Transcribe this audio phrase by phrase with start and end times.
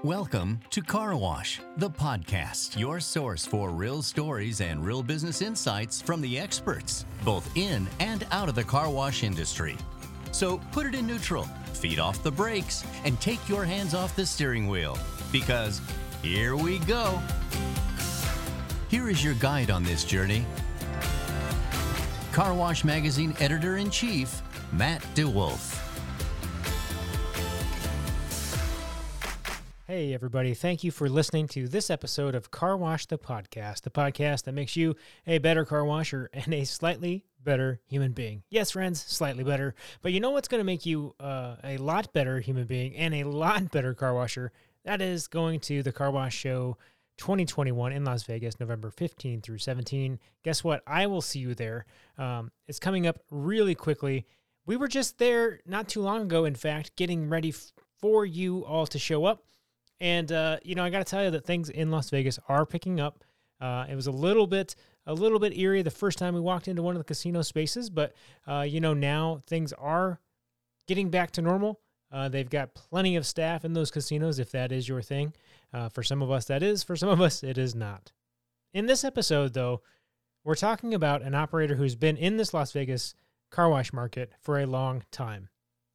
[0.00, 6.02] Welcome to Car Wash, the podcast, your source for real stories and real business insights
[6.02, 9.76] from the experts, both in and out of the car wash industry.
[10.32, 11.44] So put it in neutral,
[11.74, 14.98] feed off the brakes, and take your hands off the steering wheel
[15.30, 15.80] because
[16.20, 17.20] here we go.
[18.88, 20.44] Here is your guide on this journey
[22.32, 25.91] Car Wash Magazine editor in chief, Matt DeWolf.
[29.94, 30.54] Hey, everybody.
[30.54, 34.54] Thank you for listening to this episode of Car Wash the Podcast, the podcast that
[34.54, 38.42] makes you a better car washer and a slightly better human being.
[38.48, 39.74] Yes, friends, slightly better.
[40.00, 43.14] But you know what's going to make you uh, a lot better human being and
[43.16, 44.50] a lot better car washer?
[44.86, 46.78] That is going to the Car Wash Show
[47.18, 50.18] 2021 in Las Vegas, November 15 through 17.
[50.42, 50.82] Guess what?
[50.86, 51.84] I will see you there.
[52.16, 54.24] Um, it's coming up really quickly.
[54.64, 58.64] We were just there not too long ago, in fact, getting ready f- for you
[58.64, 59.44] all to show up.
[60.02, 62.66] And uh, you know, I got to tell you that things in Las Vegas are
[62.66, 63.22] picking up.
[63.60, 64.74] Uh, it was a little bit
[65.06, 67.88] a little bit eerie the first time we walked into one of the casino spaces,
[67.88, 68.12] but
[68.48, 70.18] uh, you know now things are
[70.88, 71.80] getting back to normal.
[72.10, 75.32] Uh, they've got plenty of staff in those casinos if that is your thing.
[75.72, 76.82] Uh, for some of us, that is.
[76.82, 78.10] For some of us, it is not.
[78.74, 79.82] In this episode, though,
[80.44, 83.14] we're talking about an operator who's been in this Las Vegas
[83.50, 85.48] car wash market for a long time.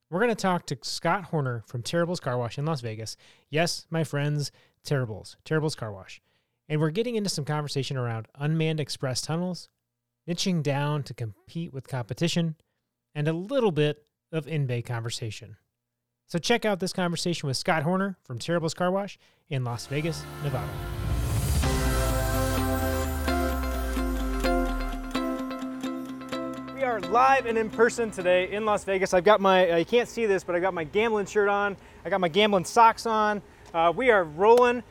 [0.10, 3.18] We're going to talk to Scott Horner from Terribles Car Wash in Las Vegas.
[3.50, 4.54] Yes, my friends,
[4.86, 6.22] Terribles, Terribles Car Wash.
[6.70, 9.68] And we're getting into some conversation around unmanned express tunnels,
[10.28, 12.56] niching down to compete with competition,
[13.14, 15.58] and a little bit of in bay conversation.
[16.26, 19.18] So check out this conversation with Scott Horner from Terribles Car Wash
[19.50, 20.70] in Las Vegas, Nevada.
[26.98, 29.14] Are live and in person today in Las Vegas.
[29.14, 31.78] I've got my, uh, you can't see this, but I've got my gambling shirt on.
[32.04, 33.44] I got my gambling socks on.
[33.72, 34.82] Uh, we are rolling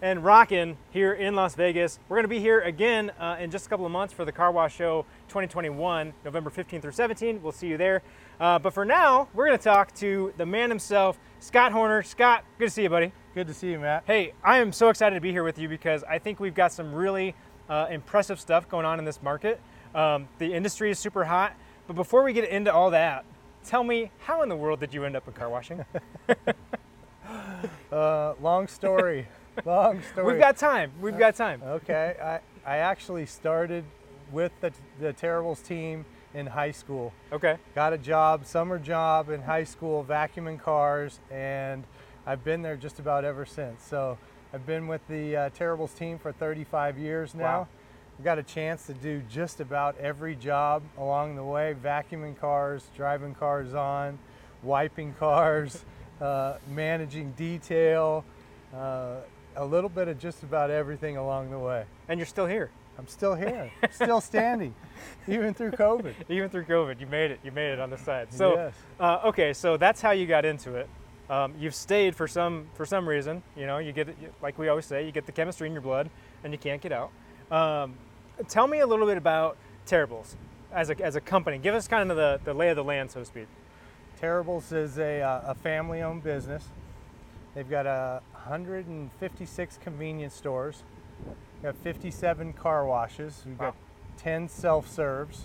[0.00, 1.98] and rocking here in Las Vegas.
[2.08, 4.30] We're going to be here again uh, in just a couple of months for the
[4.30, 7.40] Car Wash Show 2021, November 15th through 17th.
[7.40, 8.02] We'll see you there.
[8.38, 12.04] Uh, but for now, we're going to talk to the man himself, Scott Horner.
[12.04, 13.10] Scott, good to see you, buddy.
[13.34, 14.04] Good to see you, Matt.
[14.06, 16.72] Hey, I am so excited to be here with you because I think we've got
[16.72, 17.34] some really
[17.68, 19.60] uh, impressive stuff going on in this market.
[19.96, 21.56] Um, the industry is super hot.
[21.86, 23.24] But before we get into all that,
[23.64, 25.84] tell me how in the world did you end up in car washing?
[27.90, 29.26] Uh, long story.
[29.64, 30.32] long story.
[30.32, 30.92] We've got time.
[31.00, 31.62] We've got time.
[31.62, 33.84] Okay, I, I actually started
[34.30, 36.04] with the, the Terribles team
[36.34, 37.12] in high school.
[37.32, 37.56] Okay.
[37.74, 41.84] Got a job, summer job in high school, vacuuming cars, and
[42.26, 43.82] I've been there just about ever since.
[43.82, 44.18] So
[44.52, 47.60] I've been with the uh, Terribles team for 35 years now.
[47.60, 47.68] Wow.
[48.18, 52.88] I've got a chance to do just about every job along the way vacuuming cars,
[52.96, 54.18] driving cars on,
[54.62, 55.84] wiping cars,
[56.20, 58.24] uh, managing detail,
[58.74, 59.16] uh,
[59.56, 61.84] a little bit of just about everything along the way.
[62.08, 64.74] And you're still here, I'm still here, still standing,
[65.28, 66.14] even through COVID.
[66.30, 66.98] even through COVID.
[67.00, 67.40] You made it.
[67.44, 68.32] You made it on the side.
[68.32, 68.74] So, Yes.
[68.98, 70.88] uh, okay, so that's how you got into it.
[71.28, 73.42] Um, you've stayed for some for some reason.
[73.56, 74.08] You know, you get
[74.40, 76.08] like we always say, you get the chemistry in your blood,
[76.44, 77.10] and you can't get out.
[77.50, 77.94] Um,
[78.48, 80.36] tell me a little bit about Terribles
[80.72, 81.58] as a, as a company.
[81.58, 83.46] Give us kind of the, the lay of the land, so to speak.
[84.20, 86.64] Terribles is a, uh, a family owned business.
[87.54, 90.82] They've got uh, 156 convenience stores.
[91.54, 93.42] We've got 57 car washes.
[93.46, 93.66] We've Wow.
[93.70, 93.76] got
[94.18, 95.44] 10 self serves.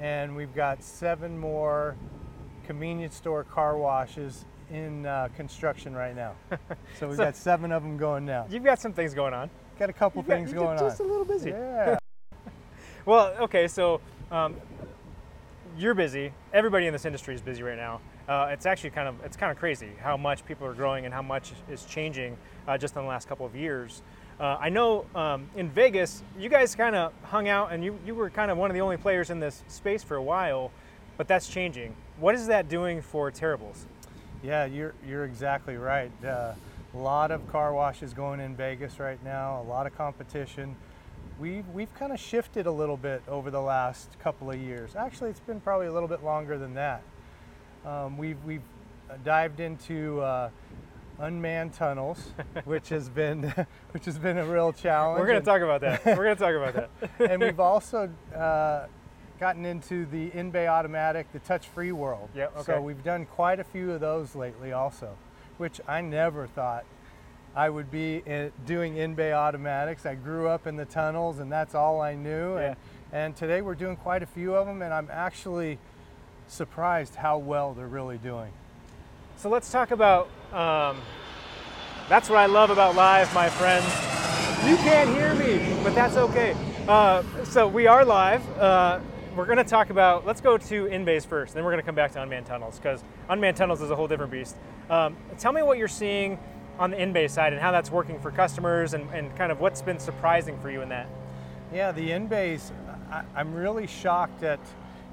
[0.00, 1.96] And we've got seven more
[2.66, 6.32] convenience store car washes in uh, construction right now.
[6.98, 8.46] so we've So- got seven of them going now.
[8.50, 9.50] You've got some things going on.
[9.78, 11.06] Got a couple got- things you're going just on.
[11.06, 11.50] a little busy.
[11.50, 11.98] Yeah.
[13.06, 14.56] Well, okay, so um,
[15.76, 16.32] you're busy.
[16.54, 18.00] Everybody in this industry is busy right now.
[18.26, 21.12] Uh, it's actually kind of it's kind of crazy how much people are growing and
[21.12, 22.34] how much is changing
[22.66, 24.00] uh, just in the last couple of years.
[24.40, 28.14] Uh, I know um, in Vegas, you guys kind of hung out and you, you
[28.14, 30.70] were kind of one of the only players in this space for a while,
[31.18, 31.94] but that's changing.
[32.18, 33.84] What is that doing for Terribles?
[34.42, 36.10] Yeah, you're you're exactly right.
[36.94, 39.60] A lot of car washes going in Vegas right now.
[39.60, 40.76] A lot of competition.
[41.40, 44.94] We've we've kind of shifted a little bit over the last couple of years.
[44.94, 47.02] Actually, it's been probably a little bit longer than that.
[47.84, 48.62] Um, we've we've
[49.24, 50.50] dived into uh,
[51.18, 52.32] unmanned tunnels,
[52.64, 53.42] which has been
[53.90, 55.18] which has been a real challenge.
[55.18, 56.04] We're going to talk about that.
[56.06, 57.10] We're going to talk about that.
[57.30, 58.86] and we've also uh,
[59.40, 62.28] gotten into the in-bay automatic, the touch-free world.
[62.36, 62.62] Yeah, okay.
[62.62, 65.16] So we've done quite a few of those lately, also,
[65.58, 66.84] which I never thought
[67.56, 70.04] I would be in, doing in-bay automatics.
[70.06, 72.56] I grew up in the tunnels, and that's all I knew.
[72.56, 72.76] And,
[73.12, 75.78] and today we're doing quite a few of them, and I'm actually
[76.48, 78.52] surprised how well they're really doing.
[79.36, 80.96] So let's talk about um,
[82.06, 83.86] That's what I love about live, my friends.
[84.68, 86.54] You can't hear me, but that's okay.
[86.86, 88.42] Uh, so we are live.
[88.58, 89.00] Uh,
[89.36, 91.94] we're going to talk about, let's go to in-bays first, then we're going to come
[91.94, 94.56] back to unmanned tunnels because unmanned tunnels is a whole different beast.
[94.90, 96.38] Um, tell me what you're seeing
[96.78, 99.82] on the in-bay side and how that's working for customers and, and kind of what's
[99.82, 101.08] been surprising for you in that.
[101.72, 102.72] Yeah, the in-bays,
[103.10, 104.60] I, I'm really shocked at,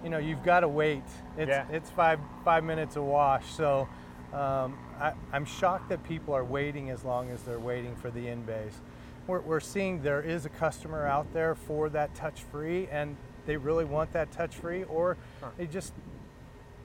[0.03, 1.03] you know, you've got to wait.
[1.37, 1.65] It's, Yeah.
[1.71, 3.45] it's five, five minutes a wash.
[3.51, 3.87] So
[4.33, 8.27] um, I, I'm shocked that people are waiting as long as they're waiting for the
[8.27, 8.73] in-bays.
[9.27, 13.15] We're, we're seeing there is a customer out there for that touch-free and
[13.45, 15.17] they really want that touch-free or
[15.57, 15.93] they just,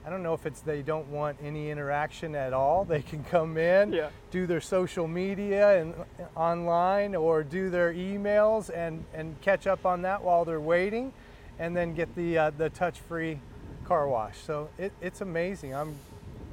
[0.05, 2.85] I don't know if it's they don't want any interaction at all.
[2.85, 4.09] They can come in, Yeah.
[4.31, 9.85] do their social media and uh, online or do their emails and, and catch up
[9.85, 11.13] on that while they're waiting
[11.59, 13.39] and then get the, uh, the touch-free
[13.85, 14.37] car wash.
[14.39, 15.73] So it, it's amazing.
[15.75, 15.95] I'm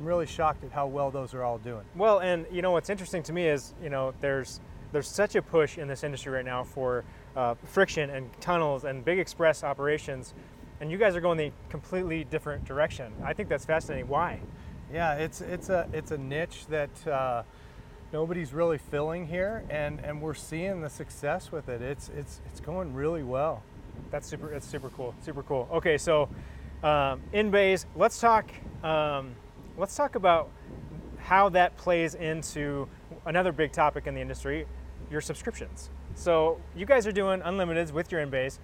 [0.01, 1.85] really shocked at how well those are all doing.
[1.95, 4.61] Well, and you know what's interesting to me is you know there's
[4.93, 7.05] there's such a push in this industry right now for
[7.37, 10.35] uh, friction and tunnels and big express operations,
[10.81, 13.13] and you guys are going the completely different direction.
[13.25, 14.09] I think that's fascinating.
[14.09, 14.41] Why?
[14.93, 17.43] Yeah, it's it's a it's a niche that uh,
[18.13, 21.83] nobody's really filling here, and, and we're seeing the success with it.
[21.83, 23.63] It's it's it's going really well.
[24.11, 24.49] That's super.
[24.49, 25.15] That's super cool.
[25.21, 25.69] Super cool.
[25.73, 26.29] Okay, so
[26.83, 28.51] um, in bays, let's talk.
[28.83, 29.35] Um,
[29.77, 30.51] let's talk about
[31.19, 32.87] how that plays into
[33.27, 34.67] another big topic in the industry,
[35.11, 35.91] your subscriptions.
[36.15, 38.59] So you guys are doing unlimiteds with your in bays.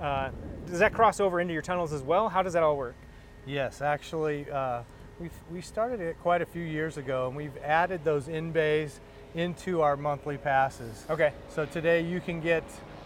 [0.00, 0.30] Uh,
[0.66, 2.28] does that cross over into your tunnels as well?
[2.28, 2.94] How does that all work?
[3.46, 4.82] Yes, actually, uh,
[5.20, 9.00] we we started it quite a few years ago, and we've added those in bays
[9.34, 11.04] into our monthly passes.
[11.08, 11.32] Okay.
[11.48, 12.64] So today you can get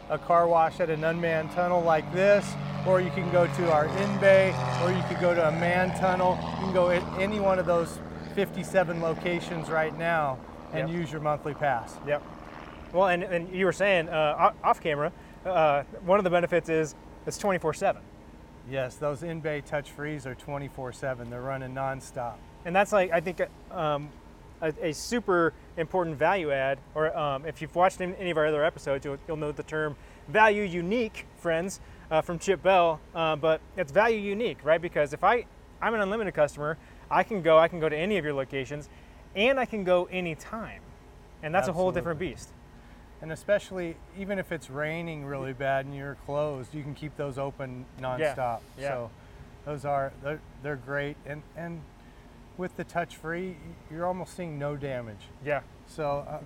[0.08, 2.50] a car wash at an unmanned tunnel like this,
[2.87, 5.94] or you can go to our in bay, or you could go to a manned
[6.00, 6.38] tunnel.
[6.58, 7.99] You can go at any one of those
[8.35, 10.38] 57 locations right now
[10.73, 10.99] and Yep.
[10.99, 11.96] use your monthly pass.
[12.06, 12.23] Yep.
[12.92, 15.12] Well, and, and you were saying uh, off camera,
[15.44, 16.94] uh, one of the benefits is
[17.26, 17.98] it's 24/7.
[18.70, 21.31] Yes, those in bay touch frees are 24/7.
[21.31, 22.34] They're running nonstop.
[22.64, 23.40] and that's like I think
[23.70, 24.10] um,
[24.60, 26.78] a, a super important value add.
[26.94, 29.96] Or um, if you've watched any of our other episodes, you'll, you'll know the term
[30.28, 33.00] value unique, friends, uh, from Chip Bell.
[33.14, 34.81] Uh, but it's value unique, right?
[34.81, 35.46] Because if I
[35.81, 36.76] I'm an unlimited customer,
[37.10, 38.88] I can go I can go to any of your locations,
[39.34, 40.82] and I can go anytime,
[41.43, 42.50] and that's a whole different beast.
[43.22, 47.38] And especially even if it's raining really bad and you're closed, you can keep those
[47.38, 48.19] open nonstop.
[48.19, 48.61] yeah.
[48.78, 48.88] yeah.
[48.88, 49.11] So
[49.67, 51.17] those are they're, they're great.
[51.26, 51.82] And and
[52.56, 53.56] with the touch free,
[53.90, 55.28] you're almost seeing no damage.
[55.44, 55.61] Yeah.
[55.87, 56.40] So uh,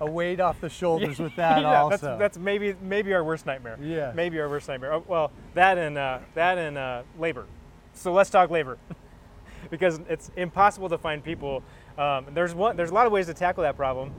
[0.00, 1.96] a weight off the shoulders with that yeah, also.
[1.96, 3.78] That's, that's maybe maybe our worst nightmare.
[3.80, 4.12] Yeah.
[4.14, 4.94] Maybe our worst nightmare.
[4.94, 7.46] Oh, well, that and uh, that and uh, labor.
[7.94, 8.78] So let's talk labor,
[9.70, 11.62] because it's impossible to find people.
[11.98, 12.76] Um, there's one.
[12.76, 14.12] There's a lot of ways to tackle that problem.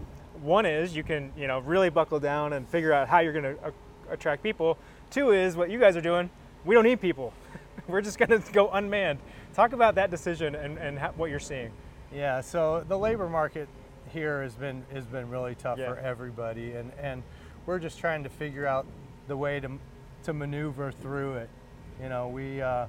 [0.46, 3.56] One is you can you know really buckle down and figure out how you're going
[3.56, 3.72] to uh,
[4.12, 4.78] attract people.
[5.10, 6.30] Two is what you guys are doing.
[6.66, 7.34] We don't need people.
[7.88, 9.20] We're just going to go unmanned.
[9.56, 11.72] Talk about that decision and, and how, what you're seeing.
[12.14, 13.68] Yeah, so the labor market
[14.14, 15.88] here has been has been really tough Yeah.
[15.94, 17.24] for everybody, and and
[17.66, 18.86] we're just trying to figure out
[19.28, 19.72] the way to
[20.26, 21.50] to maneuver through it.
[22.02, 22.86] You know, we uh,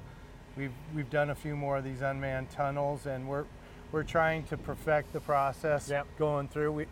[0.55, 3.45] we've we've done a few more of these unmanned tunnels, and we're
[3.91, 6.05] we're trying to perfect the process Yep.
[6.19, 6.71] going through.
[6.73, 6.85] We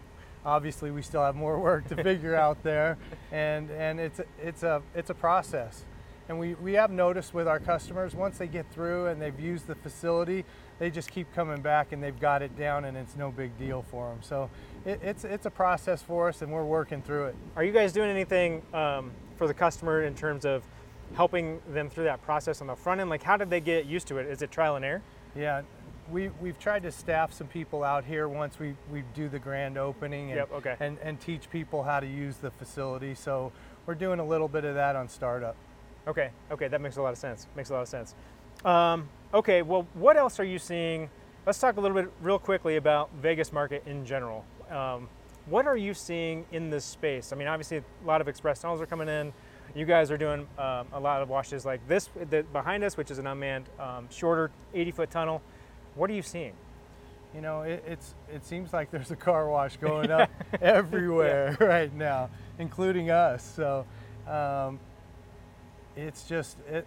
[0.45, 2.98] obviously we still have more work to figure out there,
[3.31, 5.84] and and it's a- it's a it's a process.
[6.27, 9.67] And we, we have noticed with our customers, once they get through and they've used
[9.67, 10.43] the facility,
[10.79, 13.84] they just keep coming back and they've got it down and it's no big deal
[13.91, 14.17] for them.
[14.24, 14.50] So
[14.86, 17.36] it, it's, it's a process for us and we're working through it.
[17.55, 20.63] Are you guys doing anything um, for the customer in terms of
[21.13, 23.12] helping them through that process on the front end?
[23.12, 24.25] Like, how did they get used to it?
[24.25, 25.03] Is it trial and error?
[25.36, 25.62] Yeah,
[26.12, 29.77] we, we've tried to staff some people out here once we, we do the grand
[29.77, 30.75] opening and, Yep, okay.
[30.79, 33.15] and, and teach people how to use the facility.
[33.15, 33.51] So
[33.85, 35.55] we're doing a little bit of that on startup.
[36.07, 37.47] Okay, okay, that makes a lot of sense.
[37.55, 38.13] Makes a lot of sense.
[38.63, 41.09] Um, okay, well, what else are you seeing?
[41.45, 44.45] Let's talk a little bit real quickly about Vegas market in general.
[44.69, 45.09] Um,
[45.47, 47.31] what are you seeing in this space?
[47.31, 49.33] I mean, obviously, a lot of express tunnels are coming in.
[49.75, 53.12] You guys are doing um, a lot of washes like this the, behind us, which
[53.12, 55.41] is an unmanned, um, shorter 80 foot tunnel.
[55.96, 56.54] What are you seeing?
[57.34, 60.30] You know, it, it's it seems like there's a car wash going up
[60.62, 63.44] everywhere right now, including us.
[63.44, 63.86] So
[64.28, 64.80] um,
[65.96, 66.86] it's just it.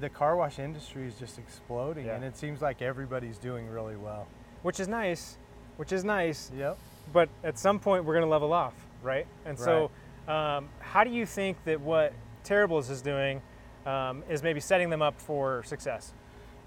[0.00, 2.14] The car wash industry is just exploding, Yeah.
[2.14, 4.26] and it seems like everybody's doing really well.
[4.62, 5.36] Which is nice,
[5.78, 6.50] which is nice.
[6.56, 6.78] Yep.
[7.12, 9.26] but at some point we're going to level off, right?
[9.44, 9.90] And so,
[10.28, 12.12] um, how do you think that what
[12.44, 13.42] Terribles is doing
[13.84, 16.12] um, is maybe setting them up for success?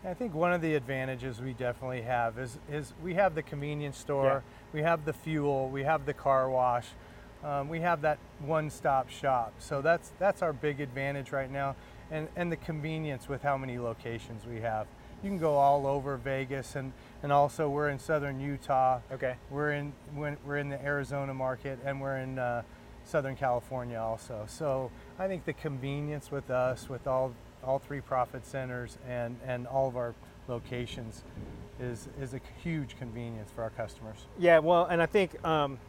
[0.06, 3.98] I think one of the advantages we definitely have is is we have the convenience
[3.98, 4.44] store.
[4.74, 6.88] we have the fuel, we have the car wash,
[7.44, 9.54] um, we have that one-stop shop.
[9.60, 11.76] So that's that's our big advantage right now,
[12.12, 14.88] and and the convenience with how many locations we have.
[15.24, 16.92] You can go all over Vegas, and
[17.22, 19.00] and also we're in southern Utah.
[19.12, 19.36] Okay.
[19.50, 22.64] We're in when- we're in the Arizona market, and we're in uh,
[23.06, 24.46] Southern California also.
[24.48, 27.34] So I think the convenience with us, with all
[27.66, 30.14] all three profit centers, and and all of our
[30.48, 31.24] locations,
[31.80, 34.26] is is a huge convenience for our customers.
[34.38, 35.80] Yeah, well, and I think um,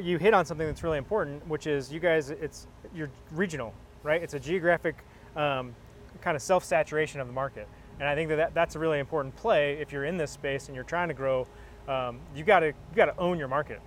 [0.00, 4.22] you hit on something that's really important, which is you guys, it's you're regional, right?
[4.22, 4.96] It's a geographic
[5.36, 5.74] um,
[6.20, 7.68] kind of self-saturation of the market,
[8.00, 10.66] and I think that, that that's a really important play if you're in this space
[10.66, 11.46] and you're trying to grow.
[11.86, 13.80] Um, you got to you got to own your market.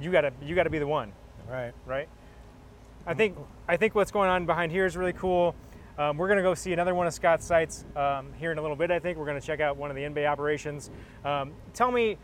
[0.00, 1.12] You got to you got to be the one,
[1.48, 1.72] Right.
[1.86, 2.08] right?
[3.06, 3.36] I think
[3.68, 5.54] I think what's going on behind here is really cool.
[6.02, 8.60] Um, we're going to go see another one of Scott's sites um, here in a
[8.60, 8.90] little bit.
[8.90, 10.90] I think we're going to check out one of the in-bay operations.
[11.24, 12.18] Um, tell me,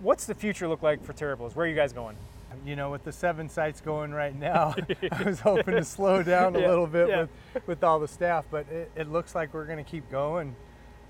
[0.00, 1.54] what's the future look like for Terribles?
[1.54, 2.16] Where are you guys going?
[2.64, 4.74] You know, with the seven sites going right now,
[5.12, 7.20] I was hoping to slow down a Yeah, little bit yeah.
[7.52, 10.56] with, with all the staff, but it, it looks like we're going to keep going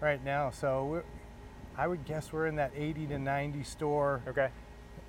[0.00, 0.50] right now.
[0.50, 1.04] So we're,
[1.78, 4.48] I would guess we're in that 80 to 90 store Okay.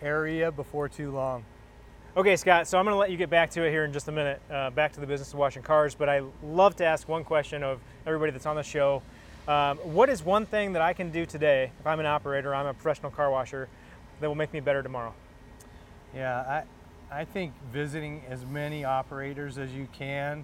[0.03, 1.43] area before too long.
[2.17, 2.67] Okay, Scott.
[2.67, 4.41] So I'm going to let you get back to it here in just a minute.
[4.49, 7.61] Uh, back to the business of washing cars, but I love to ask one question
[7.61, 9.03] of everybody that's on the show.
[9.47, 12.65] Um, what is one thing that I can do today, if I'm an operator, I'm
[12.65, 13.69] a professional car washer,
[14.19, 15.13] that will make me better tomorrow?
[16.15, 16.63] Yeah,
[17.11, 20.43] I, I think visiting as many operators as you can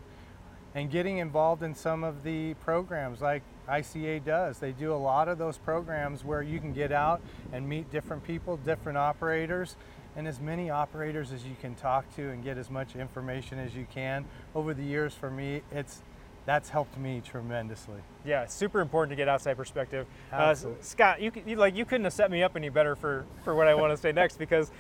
[0.76, 4.60] and getting involved in some of the programs like ICA does.
[4.60, 8.24] They do a lot of those programs where you can get out and meet different
[8.24, 9.76] people, different operators,
[10.16, 13.76] and as many operators as you can talk to and get as much information as
[13.76, 14.26] you can.
[14.54, 16.02] Over the years for me, it's
[16.46, 18.02] that's helped me tremendously.
[18.26, 20.06] Yeah, it's super important to get outside perspective.
[20.32, 23.56] Uh, Scott, you, you like you couldn't have set me up any better for for
[23.56, 24.72] what I want to say next because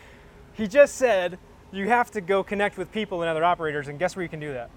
[0.54, 1.40] he just said
[1.72, 4.40] you have to go connect with people and other operators, and guess where you can
[4.40, 4.70] do that?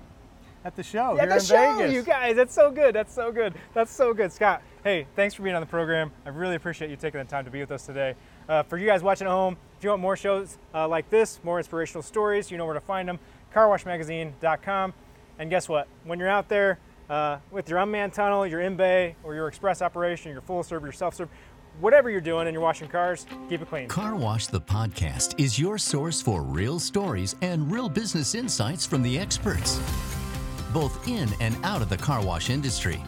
[0.67, 1.95] At the show Yeah, here the in show, Vegas.
[1.95, 2.35] you guys.
[2.35, 2.93] That's so good.
[2.93, 3.55] That's so good.
[3.73, 4.63] That's so good, Scott.
[4.83, 6.11] Hey, thanks for being on the program.
[6.25, 8.17] I really appreciate you taking the time to be with us today.
[8.49, 11.39] Uh, for you guys watching at home, if you want more shows uh, like this,
[11.45, 13.21] more inspirational stories, you know where to find them.
[13.55, 14.93] CarWashMagazine.com.
[15.39, 15.87] And guess what?
[16.03, 20.33] When you're out there uh, with your unmanned tunnel, your in-bay, or your express operation,
[20.33, 21.29] your full serve, your self-serve,
[21.79, 23.87] whatever you're doing and you're washing cars, keep it clean.
[23.87, 29.03] Car Wash the Podcast is your source for real stories and real business insights from
[29.03, 29.79] the experts,
[30.77, 33.03] both in and out of the car wash industry.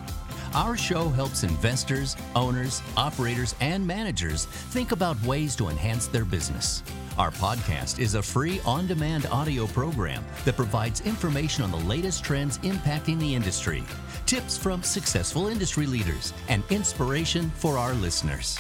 [0.55, 6.83] Our show helps investors, owners, operators, and managers think about ways to enhance their business.
[7.19, 12.25] Our podcast is a free on demand audio program that provides information on the latest
[12.25, 13.85] trends impacting the industry,
[14.25, 18.59] tips from successful industry leaders, and inspiration for our listeners.